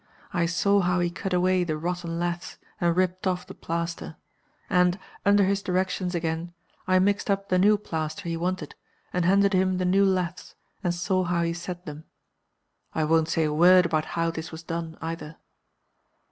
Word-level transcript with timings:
I 0.33 0.47
saw 0.47 0.79
how 0.79 0.99
he 0.99 1.11
cut 1.11 1.31
away 1.31 1.63
the 1.63 1.77
rotten 1.77 2.17
laths 2.17 2.57
and 2.79 2.97
ripped 2.97 3.27
off 3.27 3.45
the 3.45 3.53
plaster; 3.53 4.15
and 4.67 4.97
(under 5.27 5.43
his 5.43 5.61
directions 5.61 6.15
again) 6.15 6.55
I 6.87 6.97
mixed 6.97 7.29
up 7.29 7.49
the 7.49 7.59
new 7.59 7.77
plaster 7.77 8.23
he 8.23 8.35
wanted, 8.35 8.73
and 9.13 9.25
handed 9.25 9.53
him 9.53 9.77
the 9.77 9.85
new 9.85 10.03
laths, 10.03 10.55
and 10.83 10.91
saw 10.95 11.25
how 11.25 11.43
he 11.43 11.53
set 11.53 11.85
them. 11.85 12.05
I 12.95 13.03
won't 13.03 13.29
say 13.29 13.43
a 13.43 13.53
word 13.53 13.85
about 13.85 14.05
how 14.17 14.31
this 14.31 14.51
was 14.51 14.63
done 14.63 14.97
either. 15.03 15.37